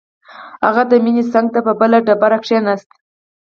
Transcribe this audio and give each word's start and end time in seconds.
هغه 0.65 0.83
د 0.91 0.93
مينې 1.03 1.23
څنګ 1.33 1.47
ته 1.53 1.59
په 1.65 1.73
بله 1.79 1.97
ډبره 2.07 2.37
کښېناست. 2.43 2.89